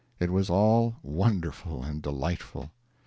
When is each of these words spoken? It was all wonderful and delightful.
It 0.19 0.31
was 0.33 0.49
all 0.49 0.95
wonderful 1.03 1.83
and 1.83 2.01
delightful. 2.01 2.71